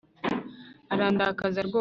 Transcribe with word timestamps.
Arandakaza 0.93 1.59
rwose 1.67 1.79